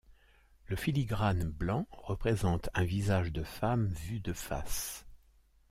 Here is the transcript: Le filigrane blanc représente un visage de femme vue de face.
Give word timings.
Le 0.65 0.75
filigrane 0.75 1.47
blanc 1.51 1.85
représente 1.91 2.71
un 2.73 2.83
visage 2.83 3.31
de 3.31 3.43
femme 3.43 3.85
vue 3.89 4.19
de 4.19 4.33
face. 4.33 5.05